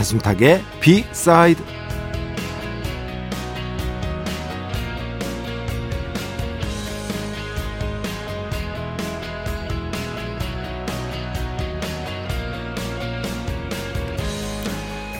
[0.00, 1.62] 배순탁의 비사이드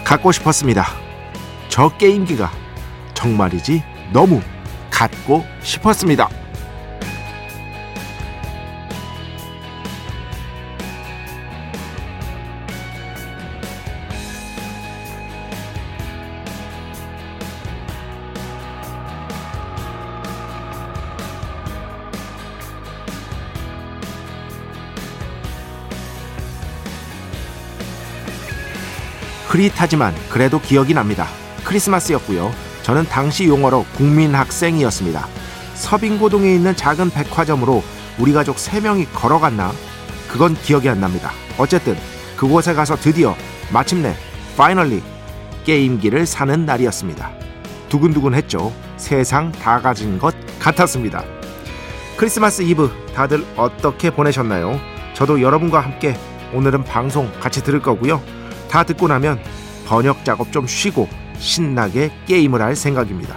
[0.03, 0.87] 갖고 싶었습니다.
[1.69, 2.51] 저 게임기가
[3.13, 3.83] 정말이지
[4.15, 4.41] 너무
[4.91, 6.40] 갖고 싶었습니다.
[29.51, 31.27] 흐릿하지만 그래도 기억이 납니다.
[31.65, 32.53] 크리스마스였고요.
[32.83, 35.27] 저는 당시 용어로 국민학생이었습니다.
[35.75, 37.83] 서빙고동에 있는 작은 백화점으로
[38.19, 39.73] 우리 가족 3명이 걸어갔나?
[40.29, 41.33] 그건 기억이 안 납니다.
[41.59, 41.97] 어쨌든
[42.37, 43.35] 그곳에 가서 드디어
[43.73, 44.15] 마침내
[44.57, 45.03] 파이널리
[45.65, 47.31] 게임기를 사는 날이었습니다.
[47.89, 48.73] 두근두근했죠.
[48.97, 51.25] 세상 다 가진 것 같았습니다.
[52.17, 54.79] 크리스마스 이브 다들 어떻게 보내셨나요?
[55.15, 56.17] 저도 여러분과 함께
[56.53, 58.23] 오늘은 방송 같이 들을 거고요.
[58.71, 59.41] 다 듣고 나면
[59.87, 63.37] 번역 작업 좀 쉬고 신나게 게임을 할 생각입니다.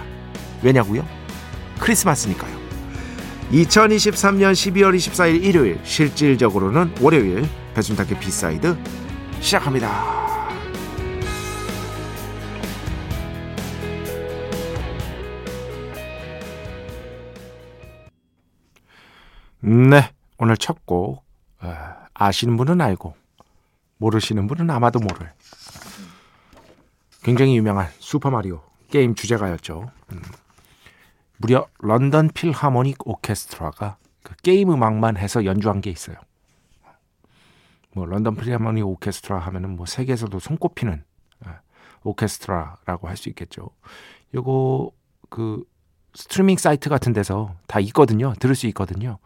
[0.62, 1.04] 왜냐고요?
[1.80, 2.54] 크리스마스니까요.
[3.50, 8.76] 2023년 12월 24일 일요일 실질적으로는 월요일 배순탁의 B side
[9.40, 10.24] 시작합니다.
[19.60, 21.24] 네, 오늘 첫 곡
[22.14, 23.14] 아시는 분은 알고
[24.04, 25.32] 모르시는 분은 아마도 모를
[27.22, 28.60] 굉장히 유명한 슈퍼마리오
[28.90, 29.90] 게임 주제가였죠.
[30.12, 30.22] 음.
[31.38, 36.16] 무려 런던 필하모닉 오케스트라가 그 게임 음악만 해서 연주한 게 있어요.
[37.94, 41.02] 뭐 런던 필하모닉 오케스트라 하면은 뭐 세계에서도 손꼽히는
[41.44, 41.60] 아,
[42.02, 43.70] 오케스트라라고 할 수 있겠죠.
[44.34, 44.90] 요거
[45.30, 45.64] 그
[46.14, 48.34] 스트리밍 사이트 같은 데서 다 있거든요.
[48.38, 49.18] 들을 수 있거든요.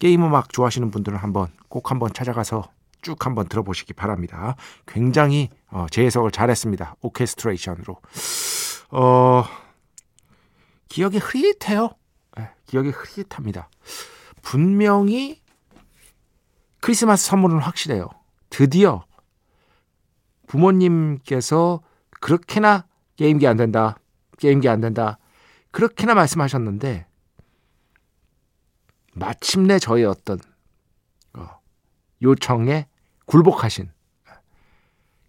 [0.00, 2.68] 게임 음악 좋아하시는 분들은 한번 꼭 한번 찾아가서
[3.02, 4.56] 쭉 한번 들어보시기 바랍니다.
[4.86, 6.96] 굉장히 어, 재해석을 잘했습니다.
[7.00, 8.00] 오케스트레이션으로.
[8.90, 9.44] 어,
[10.88, 11.90] 기억이 흐릿해요.
[12.36, 13.68] 네, 기억이 흐릿합니다.
[14.42, 15.40] 분명히
[16.80, 18.08] 크리스마스 선물은 확실해요.
[18.48, 19.04] 드디어
[20.46, 21.82] 부모님께서
[22.20, 23.96] 그렇게나 게임기 안 된다.
[24.38, 25.18] 게임기 안 된다.
[25.70, 27.06] 그렇게나 말씀하셨는데
[29.12, 30.38] 마침내 저의 어떤
[31.34, 31.60] 어,
[32.22, 32.88] 요청에
[33.30, 33.88] 굴복하신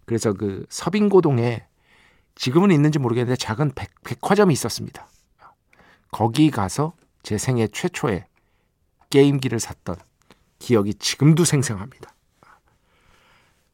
[0.06, 1.68] 그래서 그 서빙고동에
[2.34, 5.08] 지금은 있는지 모르겠는데 작은 백, 백화점이 있었습니다.
[6.10, 8.26] 거기 가서 제 생애 최초의
[9.12, 9.98] 게임기를 샀던
[10.58, 12.16] 기억이 지금도 생생합니다.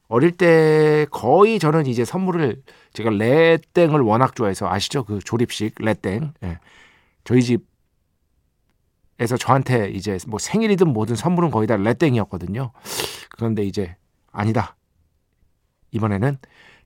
[0.09, 2.61] 어릴 때 거의 저는 이제 선물을
[2.93, 5.05] 제가 레땡을 워낙 좋아해서 아시죠?
[5.05, 6.33] 그 조립식 레땡.
[6.43, 6.59] 예.
[7.23, 12.71] 저희 집에서 저한테 이제 뭐 생일이든 뭐든 선물은 거의 다 레땡이었거든요.
[13.29, 13.95] 그런데 이제
[14.37, 14.75] 아니다.
[15.89, 16.37] 이번에는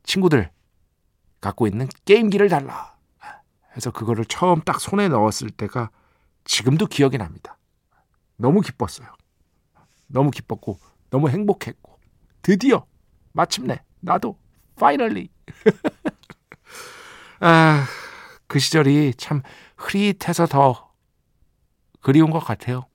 [0.04, 0.50] 친구들
[1.42, 2.96] 갖고 있는 게임기를 달라.
[3.76, 5.92] 해서 그거를 처음 딱 손에 넣었을 때가
[6.46, 7.58] 지금도 기억이 납니다.
[8.38, 9.08] 너무 기뻤어요.
[10.08, 10.80] 너무 기뻤고
[11.10, 12.00] 너무 행복했고
[12.42, 12.86] 드디어
[13.34, 14.38] 마침내 나도
[14.78, 15.30] 파이널리
[17.42, 17.86] 아,
[18.48, 19.42] 그 시절이 참
[19.76, 20.94] 흐릿해서 더
[22.00, 22.86] 그리운 것 같아요.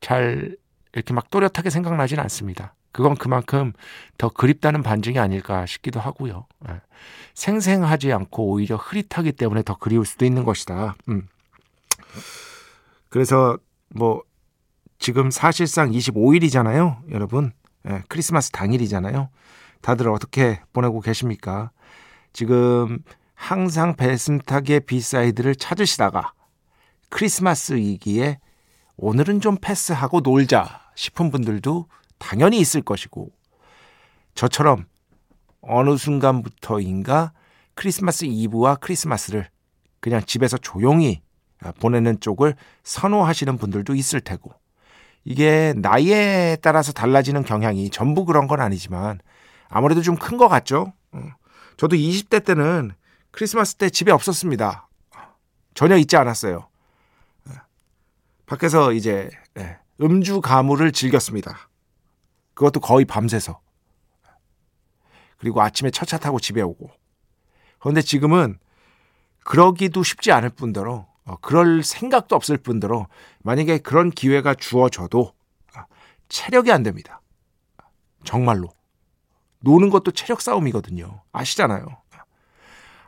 [0.00, 0.56] 잘
[0.92, 2.74] 이렇게 막 또렷하게 생각나지는 않습니다.
[2.98, 3.74] 그건 그만큼
[4.16, 6.46] 더 그립다는 반증이 아닐까 싶기도 하고요.
[6.68, 6.80] 예.
[7.32, 10.96] 생생하지 않고 오히려 흐릿하기 때문에 더 그리울 수도 있는 것이다.
[11.08, 11.28] 음.
[13.08, 13.56] 그래서
[13.90, 14.24] 뭐
[14.98, 17.52] 지금 사실상 25일이잖아요, 여러분.
[17.88, 19.28] 예, 크리스마스 당일이잖아요.
[19.80, 21.70] 다들 어떻게 보내고 계십니까?
[22.32, 22.98] 지금
[23.36, 26.32] 항상 배순탁의 B side를 찾으시다가
[27.10, 28.40] 크리스마스이기에
[28.96, 31.86] 오늘은 좀 패스하고 놀자 싶은 분들도
[32.18, 33.30] 당연히 있을 것이고
[34.34, 34.84] 저처럼
[35.60, 37.32] 어느 순간부터인가
[37.74, 39.48] 크리스마스 이브와 크리스마스를
[40.00, 41.20] 그냥 집에서 조용히
[41.80, 42.54] 보내는 쪽을
[42.84, 44.52] 선호하시는 분들도 있을 테고
[45.24, 49.20] 이게 나이에 따라서 달라지는 경향이 전부 그런 건 아니지만
[49.68, 50.92] 아무래도 좀 큰 것 같죠.
[51.12, 51.20] 어.
[51.76, 52.92] 저도 20대 때는
[53.30, 54.88] 크리스마스 때 집에 없었습니다.
[55.74, 56.68] 전혀 있지 않았어요.
[57.50, 57.54] 예.
[58.46, 59.28] 밖에서 이제
[59.58, 61.68] 예, 음주 가물을 즐겼습니다.
[62.58, 63.60] 그것도 거의 밤새서.
[65.38, 66.90] 그리고 아침에 첫 차 타고 집에 오고.
[67.78, 68.58] 그런데 지금은
[69.44, 73.06] 그러기도 쉽지 않을 뿐더러 어, 그럴 생각도 없을 뿐더러
[73.44, 75.32] 만약에 그런 기회가 주어져도
[75.74, 75.86] 아,
[76.28, 77.20] 체력이 안 됩니다.
[78.24, 78.70] 정말로.
[79.60, 81.22] 노는 것도 체력 싸움이거든요.
[81.30, 81.86] 아시잖아요.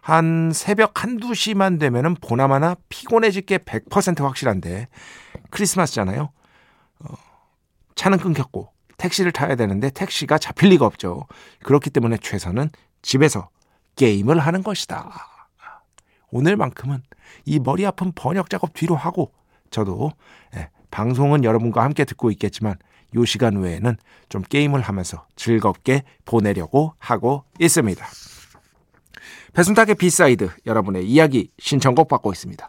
[0.01, 4.87] 한 새벽 한두 시만 되면은 보나마나 피곤해질 게 100% 확실한데
[5.51, 6.31] 크리스마스잖아요.
[7.01, 7.15] 어,
[7.97, 11.27] 차는 끊겼고 택시를 타야 되는데 택시가 잡힐 리가 없죠.
[11.65, 12.71] 그렇기 때문에 최선은
[13.01, 13.49] 집에서
[13.97, 15.11] 게임을 하는 것이다.
[16.31, 17.03] 오늘만큼은
[17.47, 19.33] 이 머리 아픈 번역 작업 뒤로 하고
[19.71, 20.13] 저도
[20.55, 22.77] 예, 방송은 여러분과 함께 듣고 있겠지만
[23.17, 23.97] 요 시간 외에는
[24.29, 28.07] 좀 게임을 하면서 즐겁게 보내려고 하고 있습니다.
[29.55, 32.69] 배순탁의 B side 여러분의 이야기 신청곡 받고 있습니다.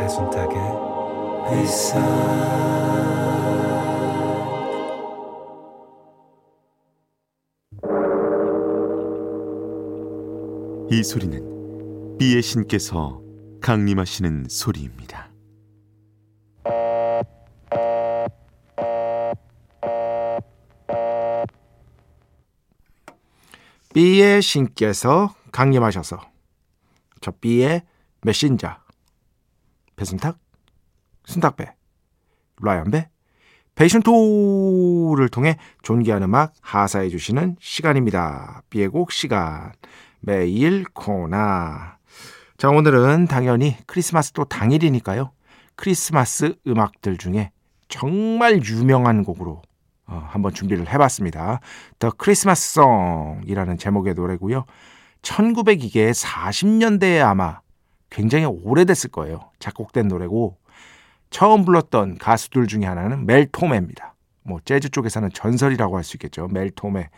[0.00, 0.58] 배순탁의
[1.50, 1.98] 회사
[10.90, 13.20] 이 소리는 비의 신께서
[13.60, 15.30] 강림하시는 소리입니다.
[23.92, 26.18] B의 신께서 강림하셔서
[27.20, 27.82] 저 B의
[28.22, 28.89] 메신저
[30.00, 30.38] 배순탁,
[31.26, 31.74] 순탁배,
[32.62, 33.10] 라이언배,
[33.74, 38.62] 베이션토를 통해 존귀한 음악 하사해 주시는 시간입니다.
[38.70, 39.72] B의 곡 시간
[40.20, 41.98] 매일 코나
[42.56, 45.32] 자 오늘은 당연히 크리스마스 또 당일이니까요.
[45.76, 47.50] 크리스마스 음악들 중에
[47.88, 49.60] 정말 유명한 곡으로
[50.06, 51.60] 어, 한번 준비를 해봤습니다.
[51.98, 54.64] The Christmas Song이라는 제목의 노래고요.
[55.20, 57.60] 1900이게 40년대에 아마
[58.10, 59.50] 굉장히 오래됐을 거예요.
[59.58, 60.56] 작곡된 노래고
[61.30, 64.14] 처음 불렀던 가수들 중에 하나는 멜 토메입니다.
[64.42, 66.48] 뭐 재즈 쪽에서는 전설이라고 할 수 있겠죠.
[66.48, 67.08] 멜 토메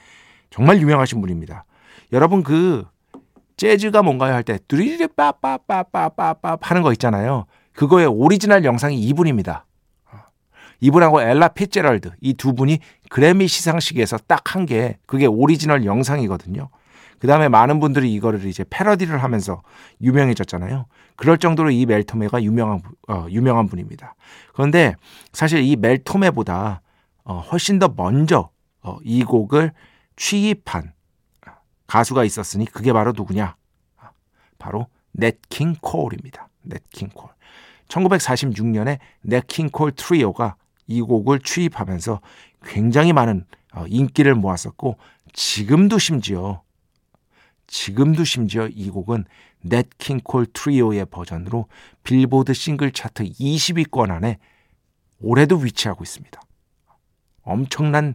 [0.50, 1.64] 정말 유명하신 분입니다.
[2.12, 2.84] 여러분 그
[3.56, 7.46] 재즈가 뭔가요 할때 뚜리리 빠빠빠빠빠빠 하는 거 있잖아요.
[7.72, 9.64] 그거의 오리지널 영상이 이분입니다.
[10.80, 16.68] 이분하고 엘라 피츠제럴드 이 두 분이 그래미 시상식에서 딱 한 게 그게 오리지널 영상이거든요.
[17.22, 19.62] 그 다음에 많은 분들이 이거를 이제 패러디를 하면서
[20.00, 20.86] 유명해졌잖아요.
[21.14, 24.16] 그럴 정도로 이 멜토메가 유명한 어, 유명한 분입니다.
[24.52, 24.96] 그런데
[25.32, 26.82] 사실 이 멜토메보다
[27.22, 28.50] 어, 훨씬 더 먼저
[28.82, 29.70] 어, 이 곡을
[30.16, 30.94] 취입한
[31.86, 33.54] 가수가 있었으니 그게 바로 누구냐?
[34.58, 36.48] 바로 냇 킹 콜입니다.
[36.62, 37.30] 냇 킹 콜.
[37.86, 40.56] 1946년에 냇 킹 콜 트리오가
[40.88, 42.20] 이 곡을 취입하면서
[42.64, 44.98] 굉장히 많은 어, 인기를 모았었고
[45.32, 46.62] 지금도 심지어
[47.72, 49.24] 지금도 심지어 이 곡은
[49.62, 51.68] 냇 킹 콜 트리오의 버전으로
[52.04, 54.38] 빌보드 싱글 차트 20위권 안에
[55.20, 56.38] 올해도 위치하고 있습니다.
[57.42, 58.14] 엄청난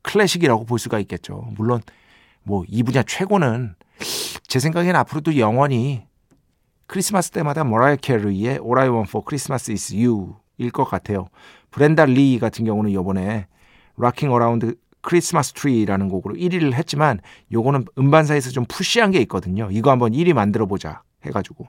[0.00, 1.46] 클래식이라고 볼 수가 있겠죠.
[1.54, 1.82] 물론
[2.44, 3.74] 뭐 이 분야 최고는
[4.46, 6.06] 제 생각엔 앞으로도 영원히
[6.86, 11.28] 크리스마스 때마다 머라이어 캐리의 All I Want for Christmas is You일 것 같아요.
[11.70, 13.48] 브렌다 리 같은 경우는 요번에
[15.06, 17.20] Christmas Tree라는 곡으로 1위를 했지만
[17.52, 19.68] 요거는 음반사에서 좀 push한 게 있거든요.
[19.70, 21.68] 이거 한번 1위 만들어 보자 해가지고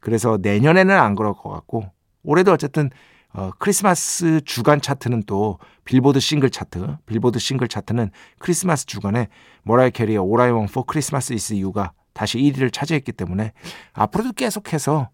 [0.00, 1.90] 그래서 내년에는 안 그럴 것 같고
[2.22, 2.90] 올해도 어쨌든
[3.32, 9.28] 어, 크리스마스 주간 차트는 또 빌보드 싱글 차트, 빌보드 싱글 차트는 크리스마스 주간에
[9.62, 13.52] 머라이어 캐리의 All I Want for Christmas is You가 다시 1위를 차지했기 때문에
[13.92, 15.10] 앞으로도 계속해서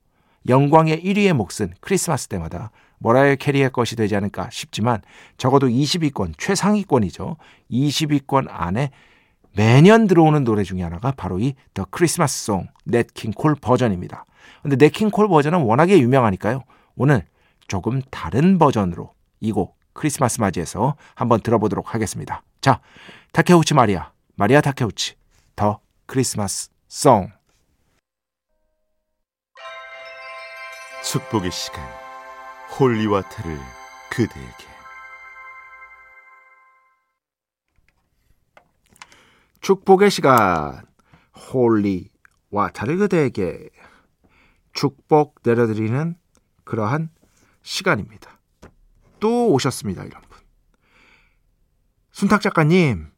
[0.48, 5.02] 영광의 1위의 몫은 크리스마스 때마다 머라이어 캐리의 것이 되지 않을까 싶지만
[5.36, 7.36] 적어도 20위권 최상위권이죠.
[7.70, 8.90] 20위권 안에
[9.54, 14.24] 매년 들어오는 노래 중에 하나가 바로 이 The Christmas Song 냇 킹 콜 버전입니다.
[14.62, 16.62] 근데 넷킹 콜 버전은 워낙에 유명하니까요.
[16.96, 17.24] 오늘
[17.68, 22.42] 조금 다른 버전으로 이 곡 크리스마스 맞이해서 한번 들어보도록 하겠습니다.
[22.60, 22.80] 자,
[23.32, 25.14] 타케우치 마리아, 마리아 타케우치,
[25.56, 27.30] The Christmas Song.
[31.02, 32.05] 축복의 시간
[32.78, 33.58] holy water를
[34.10, 34.66] 그대에게
[39.60, 40.84] 축복의 시간
[41.34, 42.10] holy
[42.50, 43.70] water를 그대에게
[44.72, 46.16] 축복 내려드리는
[46.64, 47.08] 그러한
[47.62, 48.38] 시간입니다.
[49.20, 50.38] 또 오셨습니다, 이런 분.
[52.12, 53.10] 순탁 작가님,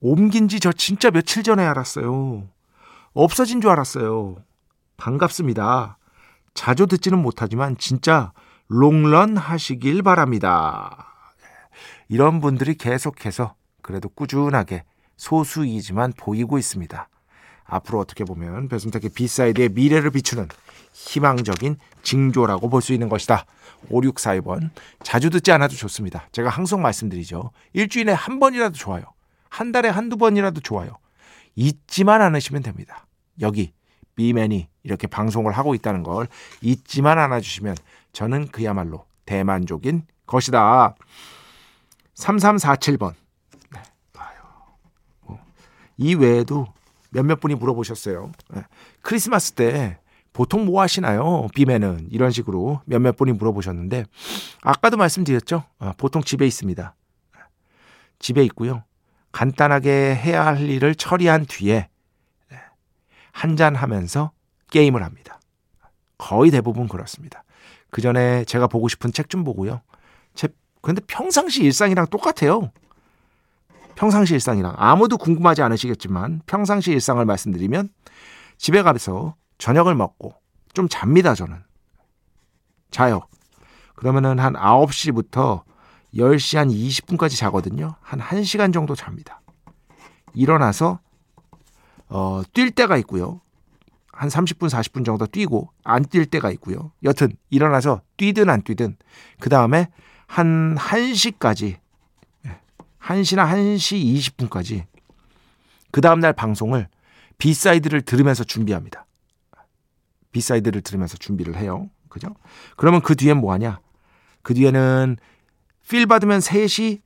[0.00, 2.48] 옮긴 지 저 진짜 며칠 전에 알았어요.
[3.12, 4.36] 없어진 줄 알았어요.
[4.96, 5.98] 반갑습니다.
[6.54, 8.32] 자주 듣지는 못하지만 진짜
[8.68, 11.08] 롱런 하시길 바랍니다.
[12.08, 14.84] 이런 분들이 계속해서 그래도 꾸준하게
[15.16, 17.08] 소수이지만 보이고 있습니다.
[17.66, 20.48] 앞으로 어떻게 보면 배순탁의 B side의 미래를 비추는
[20.92, 23.46] 희망적인 징조라고 볼 수 있는 것이다.
[23.90, 24.70] 5642번.
[25.02, 26.28] 자주 듣지 않아도 좋습니다.
[26.32, 27.50] 제가 항상 말씀드리죠.
[27.72, 29.04] 일주일에 한 번이라도 좋아요.
[29.48, 30.98] 한 달에 한두 번이라도 좋아요.
[31.54, 33.06] 잊지만 않으시면 됩니다.
[33.40, 33.72] 여기
[34.16, 36.28] 비맨이 이렇게 방송을 하고 있다는 걸
[36.60, 37.76] 잊지만 않아 주시면
[38.12, 40.94] 저는 그야말로 대만족인 것이다.
[42.14, 43.14] 3347번.
[43.72, 43.82] 네.
[45.22, 45.38] 뭐,
[45.96, 46.66] 이 외에도
[47.10, 48.32] 몇몇 분이 물어보셨어요.
[48.50, 48.62] 네.
[49.02, 49.98] 크리스마스 때
[50.32, 51.46] 보통 뭐 하시나요?
[51.54, 54.04] 비맨은 이런 식으로 몇몇 분이 물어보셨는데
[54.62, 55.64] 아까도 말씀드렸죠.
[55.78, 56.94] 어, 보통 집에 있습니다.
[58.18, 58.82] 집에 있고요.
[59.32, 61.88] 간단하게 해야 할 일을 처리한 뒤에 네,
[63.34, 64.30] 한잔 하면서
[64.70, 65.40] 게임을 합니다.
[66.16, 67.42] 거의 대부분 그렇습니다.
[67.90, 69.82] 그 전에 제가 보고 싶은 책 좀 보고요.
[70.34, 70.48] 제,
[70.80, 72.70] 근데 평상시 일상이랑 똑같아요.
[73.96, 77.88] 평상시 일상이랑 아무도 궁금하지 않으시겠지만 평상시 일상을 말씀드리면
[78.56, 80.34] 집에 가서 저녁을 먹고
[80.72, 81.62] 좀 잡니다, 저는.
[82.92, 83.22] 자요.
[83.96, 85.64] 그러면은 한 9시부터
[86.14, 87.96] 10시 한 20분까지 자거든요.
[88.00, 89.40] 한 1시간 정도 잡니다.
[90.34, 91.00] 일어나서
[92.08, 93.40] 어, 뛸 때가 있고요.
[94.12, 96.92] 한 30분, 40분 정도 뛰고 안 뛸 때가 있고요.
[97.02, 98.96] 여튼 일어나서 뛰든 안 뛰든
[99.40, 99.88] 그 다음에
[100.26, 101.76] 한 1시까지
[103.00, 104.02] 1시나 1시
[104.48, 104.84] 20분까지
[105.90, 106.88] 그 다음날 방송을
[107.38, 109.06] B side를 들으면서 준비합니다.
[110.32, 111.90] B side를 들으면서 준비를 해요.
[112.08, 112.28] 그죠?
[112.76, 113.80] 그러면 그 뒤엔 뭐 하냐?
[114.42, 115.16] 그 뒤에는
[115.88, 117.00] feel 받으면 3시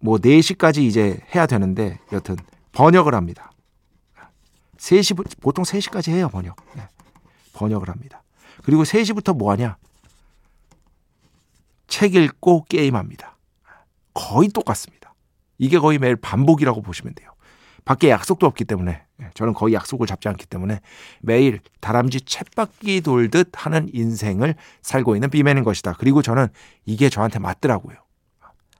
[0.00, 2.36] 뭐 4시까지 이제 해야 되는데 여튼
[2.72, 3.50] 번역을 합니다.
[4.84, 6.56] 3시 보통 3시까지 해요, 번역.
[6.74, 6.86] 네.
[7.54, 8.22] 번역을 합니다.
[8.64, 9.76] 그리고 3시부터 뭐 하냐?
[11.86, 13.36] 책 읽고 게임합니다.
[14.12, 15.14] 거의 똑같습니다.
[15.58, 17.30] 이게 거의 매일 반복이라고 보시면 돼요.
[17.84, 20.80] 밖에 약속도 없기 때문에 예, 저는 거의 약속을 잡지 않기 때문에
[21.20, 25.94] 매일 다람쥐 챗바퀴 돌듯 하는 인생을 살고 있는 비맨인 것이다.
[25.98, 26.48] 그리고 저는
[26.84, 27.96] 이게 저한테 맞더라고요.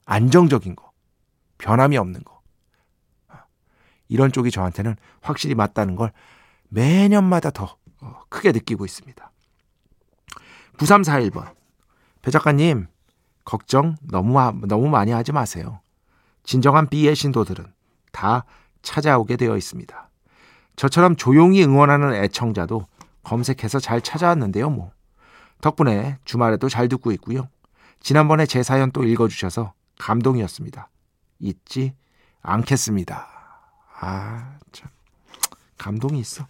[0.07, 0.91] 안정적인 거,
[1.59, 2.34] 변함이 없는 거.
[4.09, 6.13] 이런 쪽이 저한테는 확실히 맞다는 걸
[6.69, 9.31] 매년마다 더 어, 크게 느끼고 있습니다.
[10.77, 11.55] 9341번.
[12.23, 12.87] 배 작가님,
[13.45, 15.81] 걱정 너무, 너무 많이 하지 마세요.
[16.43, 17.67] 진정한 비의 신도들은
[18.13, 18.45] 다
[18.83, 20.11] 찾아오게 되어 있습니다.
[20.77, 22.87] 저처럼 조용히 응원하는 애청자도
[23.23, 24.93] 검색해서 잘 찾아왔는데요, 뭐.
[25.61, 27.49] 덕분에 주말에도 잘 듣고 있고요.
[28.01, 30.91] 지난번에 제 사연 또 읽어주셔서 감동이었습니다.
[31.39, 31.95] 잊지
[32.43, 33.34] 않겠습니다.
[34.07, 34.91] 아, 참.
[35.79, 36.47] 감동이 있어.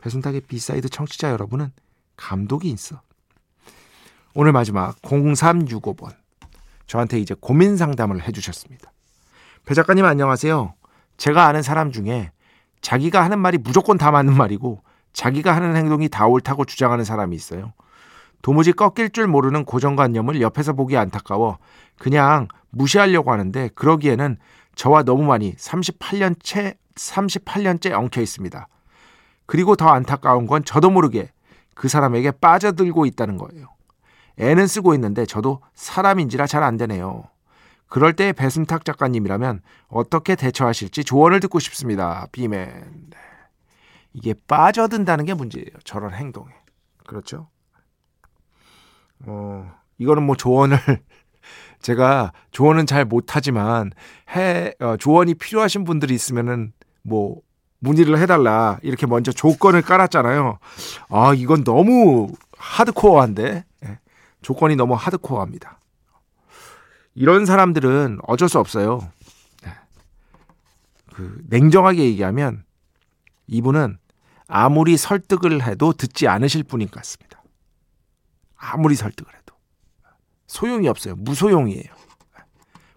[0.00, 1.72] 배순탁의 B side 청취자 여러분은
[2.16, 3.00] 감동이 있어.
[4.34, 6.14] 오늘 마지막 0365번.
[6.86, 8.92] 저한테 이제 고민 상담을 해주셨습니다.
[9.66, 10.74] 배 작가님 안녕하세요.
[11.16, 12.30] 제가 아는 사람 중에
[12.82, 14.82] 자기가 하는 말이 무조건 다 맞는 말이고
[15.12, 17.72] 자기가 하는 행동이 다 옳다고 주장하는 사람이 있어요.
[18.42, 21.58] 도무지 꺾일 줄 모르는 고정관념을 옆에서 보기 안타까워
[21.98, 24.36] 그냥 무시하려고 하는데 그러기에는
[24.76, 28.68] 저와 너무 많이 38년째 38년째 엉켜 있습니다.
[29.46, 31.32] 그리고 더 안타까운 건 저도 모르게
[31.74, 33.68] 그 사람에게 빠져들고 있다는 거예요.
[34.38, 37.24] 애는 쓰고 있는데 저도 사람인지라 잘 안 되네요.
[37.88, 42.26] 그럴 때 배순탁 작가님이라면 어떻게 대처하실지 조언을 듣고 싶습니다.
[42.32, 42.66] 비맨.
[43.10, 43.18] 네.
[44.14, 45.68] 이게 빠져든다는 게 문제예요.
[45.84, 46.52] 저런 행동에.
[47.06, 47.48] 그렇죠?
[49.26, 50.78] 어, 이거는 뭐 조언을
[51.80, 53.90] 제가 조언은 잘 못하지만
[54.34, 56.72] 해 어, 조언이 필요하신 분들이 있으면은
[57.02, 57.40] 뭐
[57.78, 60.58] 문의를 해달라 이렇게 먼저 조건을 깔았잖아요.
[61.10, 63.98] 아 이건 너무 하드코어한데 예.
[64.40, 65.78] 조건이 너무 하드코어합니다.
[67.14, 69.10] 이런 사람들은 어쩔 수 없어요.
[69.66, 69.72] 예.
[71.12, 72.64] 그 냉정하게 얘기하면
[73.48, 73.98] 이분은
[74.46, 77.42] 아무리 설득을 해도 듣지 않으실 분인 것 같습니다.
[78.56, 79.56] 아무리 설득을 해도
[80.46, 81.16] 소용이 없어요.
[81.16, 81.92] 무소용이에요.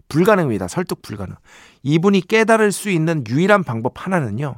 [0.08, 0.68] 불가능입니다.
[0.68, 1.36] 설득 불가능.
[1.82, 4.56] 이분이 깨달을 수 있는 유일한 방법 하나는요.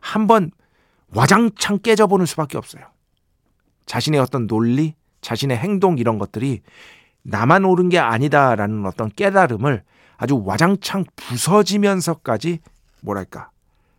[0.00, 0.50] 한번
[1.08, 2.84] 와장창 깨져보는 수밖에 없어요.
[3.86, 6.62] 자신의 어떤 논리, 자신의 행동 이런 것들이
[7.22, 9.82] 나만 옳은 게 아니다라는 어떤 깨달음을
[10.16, 12.60] 아주 와장창 부서지면서까지
[13.02, 13.50] 뭐랄까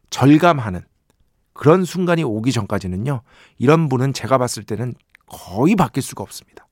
[0.10, 0.82] 절감하는
[1.54, 3.22] 그런 순간이 오기 전까지는요
[3.58, 4.94] 이런 분은 제가 봤을 때는
[5.28, 6.68] 거의 바뀔 수가 없습니다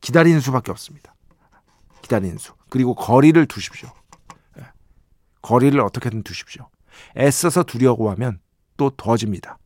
[0.00, 1.14] 기다리는 수밖에 없습니다
[2.10, 3.90] 기다리는 수 그리고 거리를 두십시오.
[4.58, 4.66] 예.
[5.42, 6.68] 거리를 어떻게든 두십시오.
[7.16, 8.40] 애써서 두려워하면
[8.76, 9.58] 또 더집니다.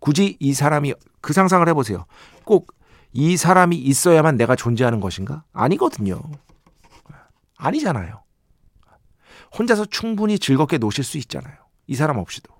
[0.00, 2.06] 굳이 이 사람이 그 상상을 해보세요.
[2.44, 2.82] 꼭
[3.12, 5.44] 이 사람이 있어야만 내가 존재하는 것인가?
[5.52, 6.20] 아니거든요.
[7.56, 8.22] 아니잖아요.
[9.56, 11.54] 혼자서 충분히 즐겁게 노실 수 있잖아요.
[11.86, 12.52] 이 사람 없이도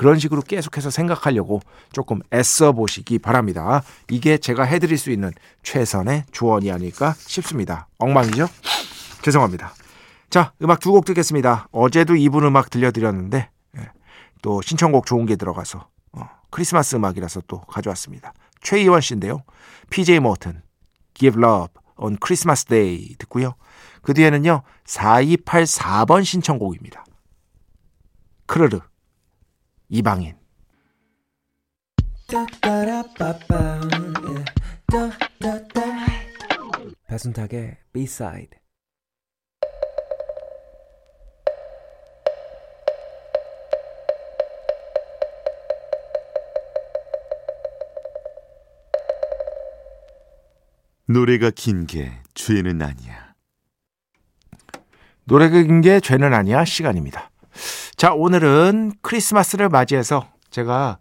[0.00, 1.60] 그런 식으로 계속해서 생각하려고
[1.92, 3.82] 조금 애써 보시기 바랍니다.
[4.08, 5.30] 이게 제가 해드릴 수 있는
[5.62, 7.86] 최선의 조언이 아닐까 싶습니다.
[7.98, 8.48] 엉망이죠?
[9.20, 9.74] 죄송합니다.
[10.30, 11.68] 자, 음악 두 곡 듣겠습니다.
[11.70, 13.90] 어제도 이분 음악 들려드렸는데 예,
[14.40, 18.32] 또 신청곡 좋은 게 들어가서 어, 크리스마스 음악이라서 또 가져왔습니다.
[18.62, 19.42] 최희원 씨인데요.
[19.90, 20.62] PJ 모튼,
[21.12, 23.52] Give Love on Christmas Day 듣고요.
[24.00, 24.62] 그 뒤에는요.
[24.86, 27.04] 4284번 신청곡입니다.
[28.46, 28.80] 크르르
[29.90, 30.34] 이방인
[37.08, 38.58] 배순탁의 B-side
[51.06, 53.34] 노래가 긴 게 죄는 아니야.
[55.24, 57.30] 노래가 긴 게 죄는 아니야 시간입니다.
[58.00, 61.00] 자, 오늘은 크리스마스를 맞이해서 제가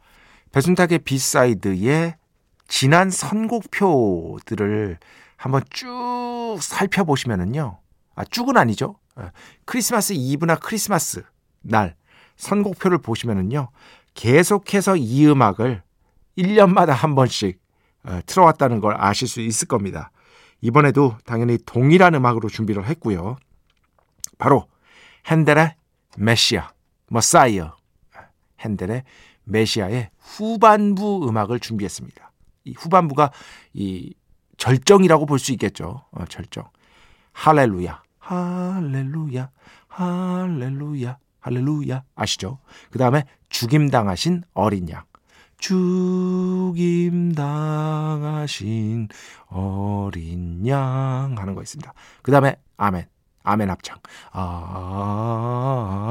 [0.52, 2.18] 배순탁의 B side의
[2.68, 4.98] 지난 선곡표들을
[5.38, 7.80] 한번 쭉 살펴보시면은요.
[8.16, 8.98] 아, 쭉은 아니죠.
[9.16, 9.32] 아,
[9.64, 11.24] 크리스마스 이브나 크리스마스
[11.62, 11.96] 날
[12.36, 13.70] 선곡표를 보시면은요.
[14.14, 15.82] 계속해서 이 음악을
[16.38, 17.62] 1년마다 한 번씩
[18.04, 20.12] 어, 틀어왔다는 걸 아실 수 있을 겁니다.
[20.60, 23.38] 이번에도 당연히 동일한 음악으로 준비를 했고요.
[24.38, 24.68] 바로
[25.28, 25.76] 핸델의
[26.18, 26.72] 메시아.
[27.10, 27.76] 머사이어
[28.60, 29.04] 핸델의
[29.44, 32.32] 메시아의 후반부 음악을 준비했습니다.
[32.66, 33.32] 이 후반부가
[33.74, 34.14] 이
[34.58, 36.04] 절정이라고 볼 수 있겠죠.
[36.12, 36.66] 어, 절정.
[37.34, 38.04] 할렐루야.
[38.20, 39.50] 할렐루야.
[39.88, 41.18] 할렐루야.
[41.40, 42.04] 할렐루야.
[42.16, 42.60] 아시죠?
[42.92, 45.06] 그 다음에 죽임당하신 어린 양.
[47.80, 49.08] 죽임당하신
[49.48, 51.94] 어린 양 하는 거 있습니다.
[52.22, 53.06] 그 다음에 아멘.
[53.44, 53.98] 아멘 합창.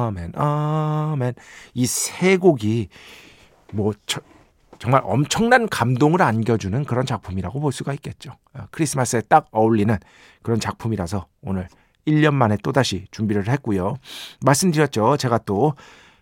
[0.09, 1.35] 아멘, 아멘.
[1.75, 2.89] 이 세 곡이
[3.73, 4.21] 뭐 저,
[4.79, 8.33] 정말 엄청난 감동을 안겨주는 그런 작품이라고 볼 수가 있겠죠.
[8.53, 9.97] 아, 크리스마스에 딱 어울리는
[10.43, 11.69] 그런 작품이라서 오늘
[12.07, 13.97] 1년 만에 또다시 준비를 했고요.
[14.41, 15.17] 말씀드렸죠.
[15.17, 15.75] 제가 또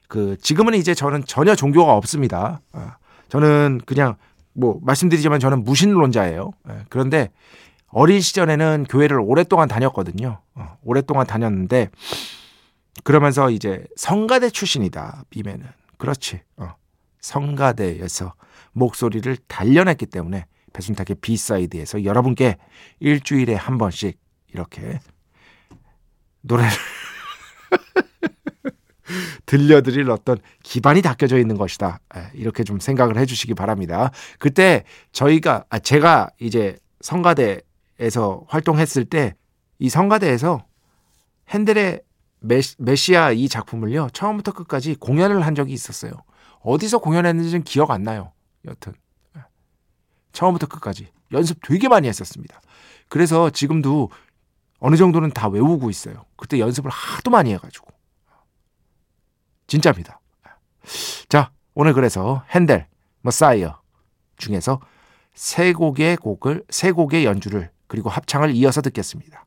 [0.08, 2.60] 그 지금은 이제 저는 전혀 종교가 없습니다.
[2.72, 2.96] 아,
[3.28, 4.16] 저는 그냥
[4.52, 6.50] 뭐 말씀드리지만 저는 무신론자예요.
[6.70, 7.30] 예, 그런데
[7.98, 10.42] 어린 시절에는 교회를 오랫동안 다녔거든요.
[10.54, 11.88] 어, 오랫동안 다녔는데
[13.04, 15.24] 그러면서 이제 성가대 출신이다.
[15.30, 16.42] 비맨은 그렇지.
[16.58, 16.74] 어,
[17.22, 18.34] 성가대에서
[18.72, 22.58] 목소리를 단련했기 때문에 배순탁의 B side에서 여러분께
[23.00, 24.18] 일주일에 한 번씩
[24.52, 25.00] 이렇게
[26.42, 26.68] 노래를
[29.46, 32.00] 들려드릴 어떤 기반이 닦여져 있는 것이다.
[32.14, 34.10] 예, 이렇게 좀 생각을 해주시기 바랍니다.
[34.38, 37.62] 그때 저희가 아, 제가 이제 성가대
[37.98, 39.34] 에서 활동했을 때
[39.78, 40.64] 이 성가대에서
[41.48, 42.02] 핸델의
[42.78, 46.12] 메시아 이 작품을요 처음부터 끝까지 공연을 한 적이 있었어요.
[46.60, 48.32] 어디서 공연했는지는 기억 안 나요.
[48.64, 48.94] 여튼
[49.36, 49.42] 예.
[50.32, 52.60] 처음부터 끝까지 연습 되게 많이 했었습니다.
[53.08, 54.10] 그래서 지금도
[54.78, 56.24] 어느 정도는 다 외우고 있어요.
[56.36, 57.86] 그때 연습을 하도 많이 해가지고
[59.66, 60.20] 진짜입니다.
[61.28, 62.86] 자 오늘 그래서 핸델
[63.22, 63.80] 머사이어
[64.36, 64.80] 중에서
[65.34, 69.44] 세 곡의 곡을 세 곡의 연주를 그리고 합창을 이어서 듣겠습니다.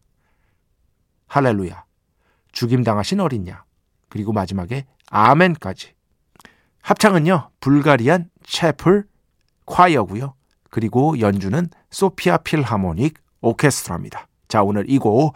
[1.28, 1.84] 할렐루야,
[2.52, 3.62] 죽임당하신 어린 양,
[4.10, 5.94] 그리고 마지막에 아멘까지.
[6.82, 9.06] 합창은요, 불가리안 채플
[9.66, 10.34] 콰이어고요.
[10.72, 14.28] 그리고 연주는 소피아 필하모닉 오케스트라입니다.
[14.48, 15.34] 자, 오늘 이 곡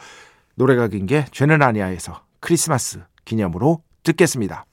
[0.55, 4.65] 노래가 긴 게 죄는 아니야에서 크리스마스 기념으로 듣겠습니다.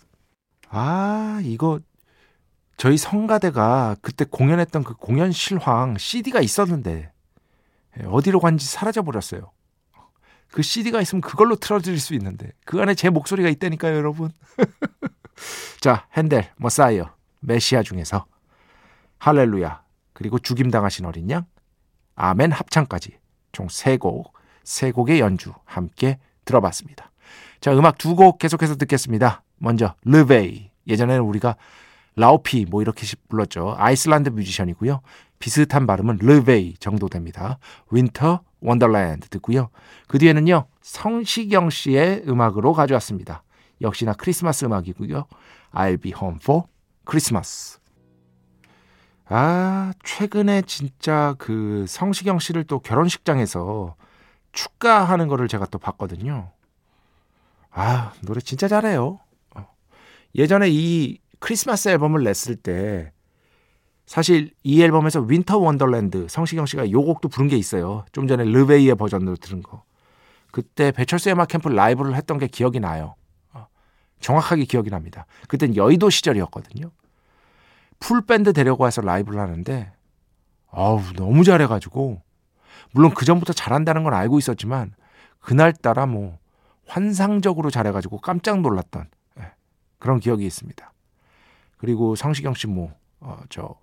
[0.68, 1.80] 아, 이거
[2.76, 7.10] 저희 성가대가 그때 공연했던 그 공연 실황 CD가 있었는데 예,
[8.04, 9.50] 어디로 간지 사라져 버렸어요.
[10.52, 14.30] 그 CD가 있으면 그걸로 틀어드릴 수 있는데 그 안에 제 목소리가 있다니까요, 여러분.
[15.80, 18.26] 자, 헨델, Messiah, 메시아 중에서
[19.18, 21.46] 할렐루야, 그리고 죽임당하신 어린 양,
[22.16, 23.18] 아멘 합창까지
[23.52, 24.32] 총 세 곡,
[24.64, 27.10] 세 곡의 연주 함께 들어봤습니다.
[27.60, 29.42] 자, 음악 두 곡 계속해서 듣겠습니다.
[29.58, 30.70] 먼저 르베이.
[30.86, 31.56] 예전에는 우리가
[32.16, 33.74] 라오피 뭐 이렇게 불렀죠.
[33.78, 35.00] 아이슬란드 뮤지션이고요.
[35.40, 37.58] 비슷한 발음은 르베이 정도 됩니다.
[37.90, 39.70] Winter Wonderland 듣고요.
[40.06, 40.66] 그 뒤에는요.
[40.82, 43.42] 성시경 씨의 음악으로 가져왔습니다.
[43.80, 45.24] 역시나 크리스마스 음악이고요.
[45.72, 46.64] I'll be home for
[47.08, 47.80] Christmas.
[49.24, 53.96] 아, 최근에 진짜 그 성시경 씨를 또 결혼식장에서
[54.52, 56.52] 축가하는 거를 제가 또 봤거든요.
[57.70, 59.20] 아, 노래 진짜 잘해요.
[59.54, 59.68] 어.
[60.34, 63.12] 예전에 이 크리스마스 앨범을 냈을 때
[64.10, 68.04] 사실 이 앨범에서 Winter Wonderland 성시경 씨가 요 곡도 부른 게 있어요.
[68.10, 69.84] 좀 전에 르베이의 버전으로 들은 거.
[70.50, 73.14] 그때 배철수의 음악 캠프 라이브를 했던 게 기억이 나요.
[73.52, 73.68] 어.
[74.18, 75.26] 정확하게 기억이 납니다.
[75.46, 76.90] 그땐 여의도 시절이었거든요.
[78.00, 79.92] full band 데리고 와서 라이브를 하는데
[80.72, 82.20] 아우 너무 잘해가지고
[82.90, 84.92] 물론 그 전부터 잘한다는 건 알고 있었지만
[85.38, 86.36] 그날따라 뭐
[86.84, 89.52] 환상적으로 잘해가지고 깜짝 놀랐던 예,
[90.00, 90.92] 그런 기억이 있습니다.
[91.76, 93.78] 그리고 성시경 씨뭐저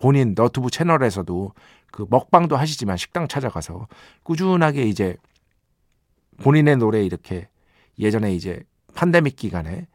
[0.00, 1.52] 본인 너튜브 채널에서도
[1.92, 3.86] 그 먹방도 하시지만 식당 찾아가서
[4.22, 5.16] 꾸준하게 이제
[6.38, 7.48] 본인의 노래 이렇게
[7.98, 8.62] 예전에 이제
[8.94, 9.86] 판데믹 기간에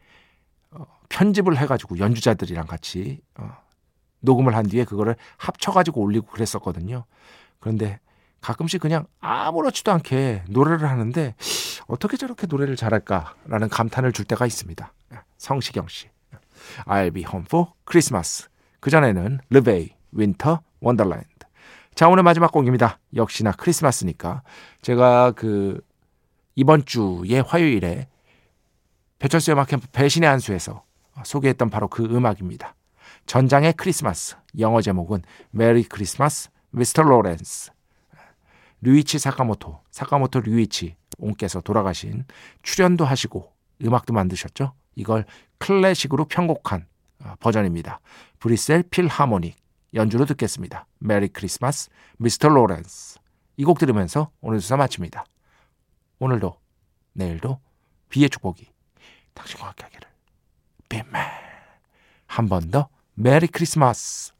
[0.71, 3.51] 어, 편집을 해가지고 연주자들이랑 같이 어,
[4.21, 7.05] 녹음을 한 뒤에 그거를 합쳐가지고 올리고 그랬었거든요.
[7.59, 7.99] 그런데
[8.41, 11.33] 가끔씩 그냥 아무렇지도 않게 노래를 하는데
[11.87, 14.93] 어떻게 저렇게 노래를 잘할까라는 감탄을 줄 때가 있습니다.
[15.37, 16.09] 성시경 씨.
[16.85, 18.47] I'll be home for Christmas.
[18.81, 21.27] 그전에는 르베이, Winter Wonderland.
[21.93, 22.99] 자, 오늘 마지막 곡입니다.
[23.15, 24.41] 역시나 크리스마스니까.
[24.81, 25.81] 제가 그
[26.55, 28.07] 이번 주의 화요일에
[29.19, 30.83] 배철수 음악 캠프 배신의 한수에서
[31.23, 32.75] 소개했던 바로 그 음악입니다.
[33.27, 34.35] 전장의 크리스마스.
[34.59, 37.03] 영어 제목은 Merry Christmas Mr.
[37.03, 37.71] Lawrence.
[38.81, 42.25] 류이치 사카모토, 사카모토 류이치 옹께서 돌아가신
[42.61, 43.51] 출연도 하시고
[43.83, 44.73] 음악도 만드셨죠.
[44.95, 45.25] 이걸
[45.57, 46.85] 클래식으로 편곡한
[47.23, 47.99] 어, 버전입니다.
[48.39, 49.55] 브뤼셀 필하모닉
[49.95, 50.87] 연주로 듣겠습니다.
[50.99, 52.49] Merry Christmas Mr.
[52.49, 53.19] Lawrence
[53.57, 55.23] 이 곡 들으면서 오늘 순서 마칩니다.
[56.19, 56.59] 오늘도
[57.13, 57.59] 내일도
[58.09, 58.69] B의 축복이
[59.33, 60.07] 당신과 함께 하기를
[60.89, 61.23] 비맨
[62.27, 64.33] 한 번 더 Merry Christmas